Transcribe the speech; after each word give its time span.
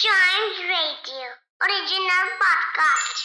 Giant 0.00 0.58
Radio 0.70 1.28
original 1.66 2.26
podcast. 2.40 3.22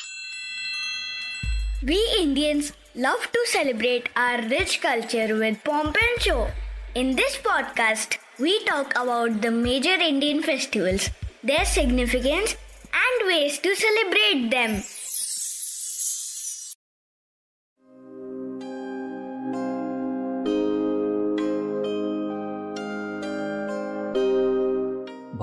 We 1.84 2.00
Indians 2.20 2.72
love 2.96 3.28
to 3.32 3.42
celebrate 3.52 4.10
our 4.16 4.42
rich 4.42 4.82
culture 4.82 5.38
with 5.38 5.64
pomp 5.64 5.96
and 6.06 6.22
show. 6.22 6.48
In 6.96 7.16
this 7.16 7.38
podcast, 7.38 8.18
we 8.40 8.64
talk 8.66 8.96
about 8.96 9.44
the 9.44 9.52
major 9.52 9.94
Indian 9.94 10.42
festivals, 10.42 11.12
their 11.44 11.66
significance, 11.66 12.56
and 13.06 13.28
ways 13.28 13.60
to 13.60 13.76
celebrate 13.76 14.50
them. 14.50 14.82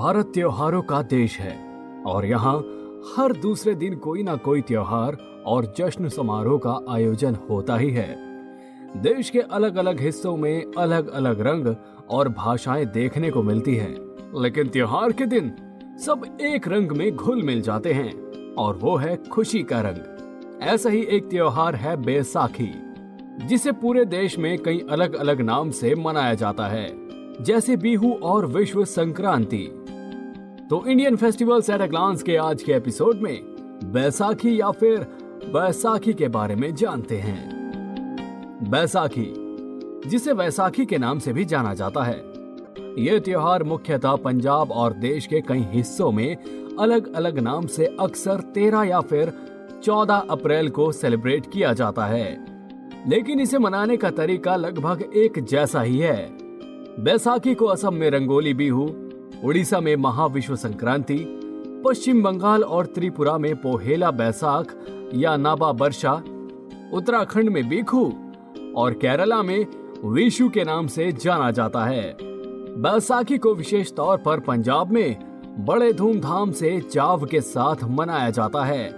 Bharat 0.01 0.31
त्योहारों 0.33 0.81
का 0.81 1.01
देश 1.01 1.39
है। 1.39 1.65
और 2.03 2.25
यहाँ 2.25 2.57
हर 3.15 3.33
दूसरे 3.41 3.75
दिन 3.75 3.95
कोई 3.95 4.23
ना 4.23 4.35
कोई 4.35 4.61
त्योहार 4.61 5.17
और 5.45 5.73
जश्न 5.77 6.09
समारोह 6.09 6.59
का 6.59 6.93
आयोजन 6.93 7.37
होता 7.49 7.77
ही 7.77 7.89
है। 7.89 8.15
देश 8.97 9.29
के 9.29 9.39
अलग 9.39 9.75
अलग 9.75 10.01
हिस्सों 10.01 10.37
में 10.37 10.65
अलग 10.77 11.09
अलग 11.09 11.41
रंग 11.41 11.75
और 12.09 12.29
भाषाएँ 12.29 12.85
देखने 12.85 13.31
को 13.31 13.43
मिलती 13.43 13.75
हैं। 13.75 13.95
लेकिन 14.41 14.67
त्योहार 14.67 15.11
के 15.11 15.25
दिन 15.25 15.53
सब 16.05 16.37
एक 16.41 16.67
रंग 16.67 16.91
में 16.91 17.15
घुल 17.15 17.43
मिल 17.43 17.61
जाते 17.61 17.93
हैं 17.93 18.13
और 18.53 18.75
वो 18.75 18.95
है 18.95 19.23
खुशी 19.23 19.63
का 19.63 19.81
रंग। 19.81 20.17
ऐसा 20.61 20.89
ही 20.89 21.01
एक 21.01 21.29
त्योहार 21.29 21.75
है 21.75 21.97
बैसाखी, 21.97 22.71
जिसे 23.47 23.71
पूरे 23.71 24.05
देश 24.05 24.39
में 24.39 24.57
कई 24.59 24.85
अलग 24.89 25.13
अलग 25.13 25.41
नाम 25.41 25.71
से 25.71 25.95
मनाया 25.95 26.33
जाता 26.33 26.67
है। 26.67 27.01
जैसे 27.43 27.77
बिहू 27.77 28.13
और 28.13 28.45
विश्व 28.45 28.85
संक्रांति। 28.85 29.71
तो 30.71 30.85
Indian 30.87 31.15
festivals 31.15 31.69
at 31.69 31.81
a 31.81 31.87
glance 31.87 32.23
के 32.23 32.35
आज 32.35 32.63
के 32.63 32.71
एपिसोड 32.71 33.17
में 33.17 33.41
बैसाखी 33.83 34.61
या 34.61 34.71
फिर 34.71 34.99
बैसाखी 35.45 36.13
के 36.13 36.27
बारे 36.27 36.55
में 36.55 36.75
जानते 36.75 37.17
हैं। 37.17 37.49
बैसाखी, 38.69 39.33
जिसे 40.09 40.33
वैसाखी 40.33 40.85
के 40.85 40.97
नाम 40.97 41.19
से 41.19 41.33
भी 41.33 41.45
जाना 41.45 41.73
जाता 41.73 42.03
है। 42.03 42.23
यह 42.97 43.19
त्योहार 43.19 43.63
मुख्यतः 43.63 44.15
पंजाब 44.15 44.71
और 44.71 44.93
देश 44.93 45.25
के 45.25 45.41
कई 45.41 45.65
हिस्सों 45.71 46.11
में 46.11 46.35
अलग 46.79 47.13
अलग 47.13 47.39
नाम 47.39 47.65
से 47.65 47.85
अक्सर 47.99 48.39
तेरह 48.39 48.83
या 48.83 49.01
फिर 49.01 49.33
चौदह 49.83 50.23
अप्रैल 50.29 50.69
को 50.69 50.91
सेलिब्रेट 50.91 51.45
किया 51.53 51.73
जाता 51.73 52.05
है। 52.05 52.45
लेकिन 53.09 53.39
इसे 53.39 53.57
मनाने 53.57 53.97
का 53.97 54.09
तरीका 54.09 54.55
लगभग 54.55 55.01
एक 55.15 55.43
जैसा 55.43 55.81
ही 55.81 55.97
है। 55.97 56.37
बैसाखी 57.03 57.55
को 57.55 57.65
असम 57.65 57.93
में 57.93 58.09
रंगोली 58.09 58.53
बिहू 58.53 59.10
उड़ीसा 59.43 59.79
में 59.79 59.95
महाविश्व 59.95 60.55
संक्रांति, 60.55 61.17
पश्चिम 61.85 62.21
बंगाल 62.23 62.63
और 62.63 62.85
त्रिपुरा 62.85 63.37
में 63.37 63.55
पोहेला 63.55 64.11
बैसाख 64.11 64.75
या 65.13 65.35
नाबा 65.37 65.71
बर्षा, 65.71 66.13
उत्तराखंड 66.93 67.49
में 67.49 67.69
बिखू 67.69 68.03
और 68.75 68.93
केरला 68.93 69.41
में 69.43 69.65
विशु 70.05 70.49
के 70.49 70.63
नाम 70.63 70.87
से 70.87 71.11
जाना 71.11 71.51
जाता 71.51 71.85
है। 71.85 72.17
बैसाखी 72.21 73.37
को 73.37 73.53
विशेष 73.55 73.91
तौर 73.93 74.17
पर 74.17 74.39
पंजाब 74.39 74.91
में 74.91 75.65
बड़े 75.65 75.93
धूमधाम 75.93 76.51
से 76.51 76.79
चाव 76.81 77.25
के 77.25 77.41
साथ 77.41 77.83
मनाया 77.83 78.29
जाता 78.29 78.63
है 78.63 78.89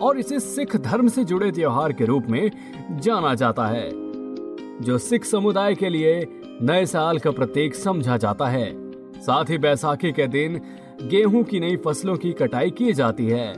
और 0.00 0.18
इसे 0.18 0.40
सिख 0.40 0.76
धर्म 0.76 1.08
से 1.08 1.24
जुड़े 1.24 1.50
त्योहार 1.50 1.92
के 1.92 2.04
रूप 2.04 2.26
में 2.28 2.50
जाना 2.90 3.34
जाता 3.34 3.66
है, 3.66 3.90
जो 4.80 4.98
सिख 4.98 5.24
समुदाय 5.24 5.74
के 5.74 5.88
लिए 5.88 6.26
नए 6.62 6.86
साल 6.86 7.18
का 7.18 7.30
प्रतीक 7.30 7.74
समझा 7.74 8.16
जाता 8.16 8.46
है। 8.46 8.89
साथ 9.20 9.50
ही 9.50 9.58
बैसाखी 9.58 10.12
के 10.12 10.26
दिन 10.26 10.60
गेहूँ 11.02 11.42
की 11.42 11.60
नई 11.60 11.76
फ़सलों 11.76 12.16
की 12.16 12.32
कटाई 12.32 12.70
की 12.70 12.92
जाती 12.92 13.26
है 13.26 13.52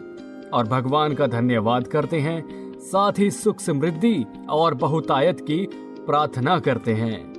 और 0.53 0.67
भगवान 0.67 1.15
का 1.15 1.27
धन्यवाद 1.27 1.87
करते 1.87 2.21
हैं, 2.21 2.43
साथ 2.81 3.19
ही 3.19 3.31
सुख 3.31 3.61
समृद्धि 3.61 4.25
और 4.51 4.75
बहुतायत 4.75 5.41
की 5.41 5.67
प्रार्थना 6.07 6.59
करते 6.59 6.95
हैं। 6.95 7.33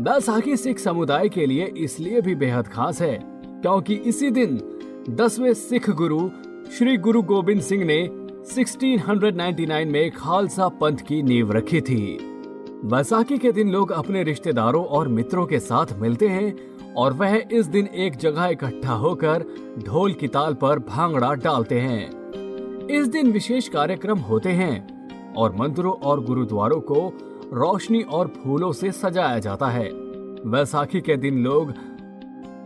बैसाखी 0.00 0.56
सिख 0.56 0.78
समुदाय 0.78 1.28
के 1.28 1.46
लिए 1.46 1.64
इसलिए 1.78 2.20
भी 2.20 2.34
बेहद 2.34 2.68
खास 2.68 3.00
है, 3.02 3.18
क्योंकि 3.62 3.94
इसी 3.94 4.30
दिन 4.30 4.58
दसवें 5.10 5.52
सिख 5.54 5.90
गुरु 5.90 6.28
श्री 6.78 6.96
गुरु 6.96 7.22
गोविंद 7.22 7.60
सिंह 7.60 7.84
ने 7.84 8.02
1699 8.46 9.84
में 9.84 10.10
खालसा 10.10 10.68
पंथ 10.68 10.96
की 10.96 11.22
नींव 11.22 11.52
रखी 11.52 11.80
थी। 11.80 12.18
बैसाखी 12.84 13.38
के 13.38 13.52
दिन 13.52 13.70
लोग 13.70 13.90
अपने 13.92 14.22
रिश्तेदारों 14.22 14.84
और 14.84 15.08
मित्रों 15.08 15.46
के 15.46 15.58
साथ 15.60 15.92
मिलते 15.98 16.28
हैं 16.28 16.54
और 16.96 17.12
वह 17.12 17.42
इस 17.52 17.66
दिन 17.66 17.86
एक 17.86 18.16
जगह 18.16 18.46
इकट्ठा 18.46 18.92
होकर 18.92 19.44
ढोल 19.86 20.12
की 20.12 20.28
ताल 20.28 20.54
पर 20.54 20.78
भांगड़ा 20.78 21.34
डालते 21.34 21.80
हैं। 21.80 22.10
इस 22.86 23.08
दिन 23.08 23.32
विशेष 23.32 23.68
कार्यक्रम 23.68 24.18
होते 24.18 24.48
हैं 24.48 25.34
और 25.34 25.56
मंदिरों 25.56 25.92
और 25.92 26.24
गुरुद्वारों 26.24 26.80
को 26.80 27.08
रोशनी 27.52 28.02
और 28.02 28.28
फूलों 28.28 28.72
से 28.72 28.92
सजाया 28.92 29.38
जाता 29.38 29.66
है। 29.66 29.88
बैसाखी 30.50 31.00
के 31.00 31.16
दिन 31.16 31.44
लोग 31.44 31.74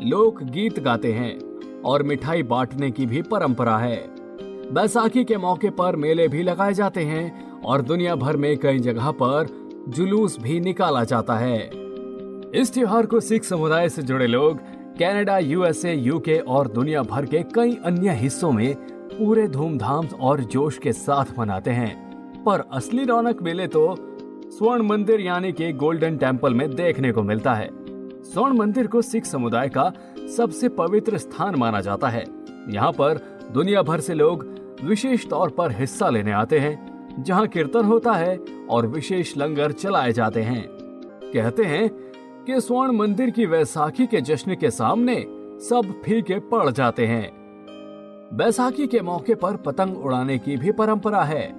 लोक 0.02 0.42
गीत 0.42 0.80
गाते 0.80 1.12
हैं 1.12 1.38
और 1.82 2.02
मिठाई 2.02 2.42
बांटने 2.42 2.90
की 2.90 3.06
भी 3.06 3.22
परंपरा 3.22 3.78
है। 3.78 3.96
बैसाखी 4.72 5.24
के 5.24 5.36
मौके 5.36 5.70
पर 5.70 5.96
मेले 5.96 6.28
भी 6.28 6.42
लगाए 6.42 6.72
जाते 6.72 7.04
हैं 7.04 7.60
और 7.60 7.82
दुनिया 7.82 8.14
भर 8.16 8.36
में 8.36 8.58
कई 8.58 8.78
जगह 8.78 9.10
पर 9.10 9.46
जुलूस 9.88 10.38
भी 10.40 10.60
निकाला 10.60 11.04
जाता 11.04 11.36
है। 11.36 11.85
इस 12.54 12.72
त्योहार 12.74 13.06
को 13.06 13.20
सिख 13.20 13.44
समुदाय 13.44 13.88
से 13.88 14.02
जुड़े 14.02 14.26
लोग 14.26 14.58
कनाडा, 14.98 15.38
यूएसए, 15.38 15.94
यूके 15.94 16.38
और 16.38 16.68
दुनिया 16.68 17.02
भर 17.02 17.26
के 17.26 17.42
कई 17.54 17.74
अन्य 17.84 18.10
हिस्सों 18.10 18.50
में 18.52 18.74
पूरे 19.12 19.46
धूमधाम 19.48 20.06
और 20.20 20.40
जोश 20.40 20.78
के 20.78 20.92
साथ 20.92 21.38
मनाते 21.38 21.70
हैं। 21.70 22.44
पर 22.44 22.62
असली 22.72 23.04
रौनक 23.04 23.42
मेले 23.42 23.66
तो 23.66 23.94
स्वर्ण 24.50 24.82
मंदिर 24.82 25.20
यानी 25.20 25.52
कि 25.52 25.72
गोल्डन 25.72 26.16
टेंपल 26.16 26.54
में 26.54 26.68
देखने 26.74 27.12
को 27.12 27.22
मिलता 27.22 27.54
है। 27.54 27.68
स्वर्ण 28.22 28.56
मंदिर 28.58 28.86
को 28.86 29.02
सिख 29.02 29.24
समुदाय 29.24 29.68
का 29.68 29.92
सबसे 30.36 30.68
पवित्र 30.68 31.18
स्थान 31.18 31.54
माना 31.54 31.80
जाता 31.80 32.08
है। 32.08 32.24
यहाँ 32.68 32.92
पर 32.92 33.20
दुनिया 33.52 33.82
भर 33.82 34.00
से 34.00 34.14
लोग 34.14 34.46
विशेष 34.84 35.28
तौर 35.28 35.50
पर 35.50 35.72
हिस्सा 35.72 36.10
लेने 36.10 36.32
आते 36.32 36.58
हैं 36.58 37.24
जहाँ 37.24 37.46
कीर्तन 37.46 37.84
होता 37.84 38.12
है 38.12 38.38
और 38.70 38.86
विशेष 38.86 39.36
लंगर 39.36 39.72
चलाए 39.72 40.12
जाते 40.12 40.42
हैं। 40.42 40.64
कहते 41.26 41.64
हैं 41.64 42.05
कि 42.46 42.60
स्वर्ण 42.60 42.92
मंदिर 42.92 43.30
की 43.30 43.46
वैसाखी 43.46 44.06
के 44.06 44.20
जश्न 44.20 44.54
के 44.54 44.70
सामने 44.70 45.14
सब 45.60 46.02
फीके 46.04 46.38
पड़ 46.38 46.70
जाते 46.70 47.06
हैं। 47.06 47.30
बैसाखी 48.32 48.86
के 48.86 49.00
मौके 49.00 49.34
पर 49.34 49.56
पतंग 49.56 49.98
उड़ाने 49.98 50.38
की 50.38 50.56
भी 50.56 50.72
परंपरा 50.72 51.22
है। 51.22 51.52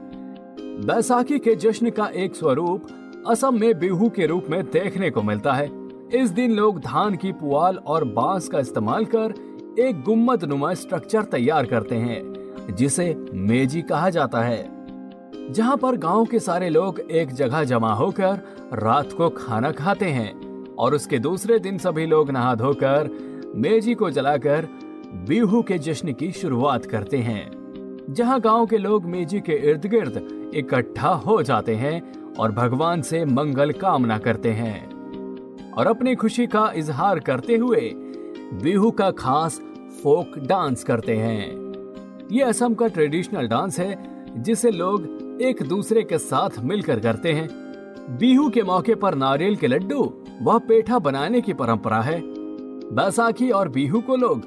बैसाखी 0.86 1.40
के 1.40 1.56
जश्न 1.56 1.90
का 1.90 2.08
एक 2.08 2.36
स्वरूप 2.36 2.88
असम 3.28 3.60
में 3.60 3.80
बिहू 3.80 4.10
के 4.10 4.26
रूप 4.26 4.46
में 4.50 4.64
देखने 4.64 5.10
को 5.10 5.22
मिलता 5.22 5.54
है। 5.54 5.70
इस 6.14 6.30
दिन 6.30 6.52
लोग 6.52 6.80
धान 6.80 7.16
की 7.16 7.32
पुआल 7.32 7.78
और 7.78 8.04
बाँस 8.04 8.48
का 8.48 8.60
इस्तेमाल 8.60 9.06
कर 9.06 9.34
एक 9.80 10.02
गुम्मद 10.04 10.44
नुमा 10.44 10.74
स्ट्रक्चर 10.74 11.24
तैयार 11.24 11.66
करते 11.66 11.96
हैं, 11.96 12.76
जिसे 12.76 13.16
मेजी 13.34 13.82
कहा 13.82 14.10
जाता 14.10 14.42
है, 14.42 14.64
जहाँ 15.54 15.78
पर 15.78 15.96
गाँव 15.96 16.26
के 16.26 16.40
सारे 16.40 16.70
लोग 16.70 17.00
एक 17.00 17.34
जगह 17.34 17.64
जमा 17.64 17.94
होकर 17.94 18.42
रात 18.74 19.14
को 19.14 19.30
खाना 19.30 19.72
खाते 19.72 20.06
हैं। 20.06 20.47
और 20.80 20.96
उसके 20.96 21.20
दूसरे 21.20 21.60
दिन 21.60 21.78
सभी 21.78 22.06
लोग 22.06 22.32
नहा 22.32 22.56
धोकर 22.56 23.10
मेजी 23.56 23.94
को 23.94 24.10
जलाकर 24.10 24.68
बिहू 25.28 25.62
के 25.62 25.78
जश्न 25.78 26.14
की 26.14 26.32
शुरुआत 26.32 26.86
करते 26.86 27.18
हैं, 27.18 28.06
जहाँ 28.10 28.40
गाँव 28.42 28.66
के 28.66 28.78
लोग 28.78 29.06
मेजी 29.06 29.40
के 29.40 29.54
इर्द 29.70 29.86
गिर्द 29.86 30.52
इकट्ठा 30.56 31.10
हो 31.10 31.42
जाते 31.44 31.76
हैं 31.76 32.02
और 32.34 32.52
भगवान 32.52 33.02
से 33.02 33.24
मंगल 33.26 33.72
कामना 33.72 34.18
करते 34.18 34.52
हैं 34.52 35.72
और 35.74 35.88
अपनी 35.88 36.16
खुशी 36.16 36.48
का 36.48 36.72
इजहार 36.76 37.20
करते 37.20 37.56
हुए 37.56 37.92
बिहू 38.54 38.92
का 38.92 39.10
खास 39.12 39.60
फोक 40.04 40.38
डांस 40.40 40.84
करते 40.84 41.16
हैं। 41.16 41.68
ये 42.32 42.44
असम 42.44 42.74
का 42.74 42.88
ट्रेडिशनल 42.88 43.48
डांस 43.48 43.80
है, 43.80 43.96
जिसे 44.38 44.72
लोग 44.72 45.40
एक 45.42 45.64
दूसरे 45.64 46.04
के 46.04 46.18
साथ 46.18 46.60
मिलकर 46.60 47.00
करते 47.00 47.34
हैं। 47.34 47.67
बिहू 48.10 48.50
के 48.50 48.64
मौके 48.64 48.96
पर 48.96 49.16
नारियल 49.16 49.56
के 49.56 49.68
लड्डू 49.68 50.14
व 50.42 50.60
पेठा 50.60 51.00
बनाने 51.00 51.42
की 51.42 51.54
परंपरा 51.54 52.02
है। 52.02 52.22
बैसाखी 52.94 53.50
और 53.50 53.70
बिहू 53.70 54.02
को 54.02 54.16
लोग 54.16 54.42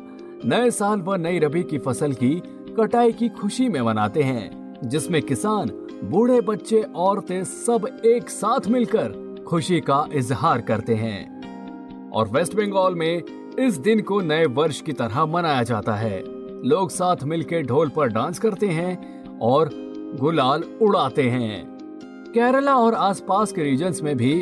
नए 0.45 0.71
साल 0.71 1.01
व 1.01 1.15
नई 1.15 1.39
रबी 1.39 1.63
की 1.63 1.79
फ़सल 1.79 2.13
की 2.13 2.43
कटाई 2.77 3.13
की 3.13 3.29
खुशी 3.29 3.69
में 3.69 3.81
मनाते 3.81 4.23
हैं, 4.23 4.75
जिसमें 4.85 5.23
किसान, 5.23 5.69
बूढ़े 6.05 6.41
बच्चे, 6.41 6.83
औरतें 6.83 7.45
सब 7.45 8.03
एक 8.05 8.31
साथ 8.31 8.69
मिलकर 8.69 9.45
खुशी 9.49 9.81
का 9.81 10.07
इजहार 10.13 10.61
करते 10.61 10.95
हैं। 10.95 11.41
और 12.11 12.29
वेस्ट 12.29 12.55
बंगाल 12.55 12.95
में 12.95 13.23
इस 13.59 13.79
दिन 13.79 14.01
को 14.01 14.21
नए 14.21 14.47
वर्ष 14.47 14.81
की 14.81 14.93
तरह 14.93 15.27
मनाया 15.27 15.63
जाता 15.63 15.95
है। 15.95 16.23
लोग 16.69 16.91
साथ 16.91 17.17
मिलकर 17.25 17.63
ढोल 17.63 17.89
पर 17.89 18.07
डांस 18.07 18.39
करते 18.39 18.67
हैं 18.67 19.25
और 19.39 19.71
गुलाल 20.21 20.63
उड़ाते 20.83 21.23
हैं। 21.23 21.80
केरला 22.31 22.75
और 22.77 22.95
आसपास 22.95 23.53
के 23.53 23.63
रीजन्स 23.63 24.03
में 24.03 24.17
भी 24.17 24.33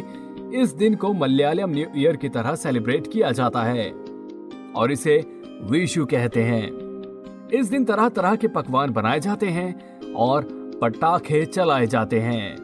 इस 0.55 0.73
दिन 0.75 0.94
को 0.94 1.12
मलयालम 1.12 1.70
न्यू 1.70 1.87
ईयर 1.96 2.17
की 2.17 2.29
तरह 2.29 2.55
सेलिब्रेट 2.55 3.06
किया 3.12 3.31
जाता 3.32 3.62
है, 3.62 3.90
और 4.76 4.93
इसे 4.93 5.17
विशु 5.70 6.05
कहते 6.06 6.43
हैं। 6.43 6.67
इस 7.50 7.70
दिन 7.70 7.85
तरह 7.85 8.08
तरह 8.08 8.35
के 8.35 8.49
पकवान 8.49 8.90
बनाए 8.90 9.20
जाते 9.20 9.46
हैं 9.46 10.12
और 10.14 10.49
पटाखे 10.82 11.44
चलाए 11.46 11.87
जाते 11.87 12.20
हैं। 12.20 12.56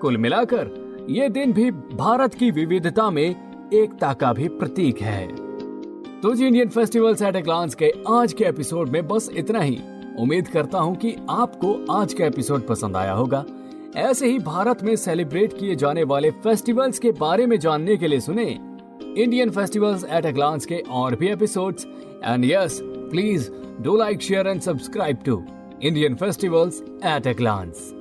कुल 0.00 0.16
मिलाकर, 0.16 0.70
ये 1.10 1.28
दिन 1.28 1.52
भी 1.52 1.70
भारत 1.70 2.34
की 2.34 2.50
विविधता 2.50 3.10
में 3.10 3.28
एकता 3.74 4.12
का 4.12 4.32
भी 4.32 4.48
प्रतीक 4.48 5.00
है। 5.00 5.26
तो 6.20 6.34
जी 6.34 6.46
Indian 6.46 6.68
festivals 6.68 7.22
at 7.22 7.36
a 7.36 7.42
glance 7.42 7.74
के 7.74 7.92
आज 8.08 8.32
के 8.32 8.44
एपिसोड 8.44 8.88
में 8.88 9.06
बस 9.08 9.30
इतना 9.34 9.60
ही। 9.60 9.78
उम्मीद 10.18 10.48
करता 10.48 10.78
हूँ 10.78 10.96
कि 10.96 11.16
आपको 11.30 11.74
आज 11.90 12.14
का 12.14 12.26
एपिसोड 12.26 12.66
पसंद 12.66 12.96
आया 12.96 13.12
होगा। 13.12 13.44
ऐसे 13.98 14.26
ही 14.26 14.38
भारत 14.38 14.82
में 14.84 14.94
सेलिब्रेट 14.96 15.52
किए 15.58 15.74
जाने 15.74 16.02
वाले 16.04 16.30
फेस्टिवल्स 16.42 16.98
के 16.98 17.10
बारे 17.12 17.46
में 17.46 17.58
जानने 17.60 17.96
के 17.96 18.08
लिए 18.08 18.20
सुने 18.20 18.44
Indian 18.44 19.50
festivals 19.50 20.04
at 20.04 20.26
a 20.26 20.30
glance 20.30 20.66
के 20.66 20.76
और 20.90 21.14
भी 21.16 21.28
episodes. 21.28 21.86
And 22.24 22.44
yes 22.44 22.78
please 22.84 23.50
do 23.82 23.96
like 23.96 24.22
share 24.22 24.46
and 24.46 24.60
subscribe 24.60 25.18
to 25.26 25.42
Indian 25.82 26.14
festivals 26.14 26.82
at 27.06 27.26
a 27.26 27.32
glance 27.32 27.92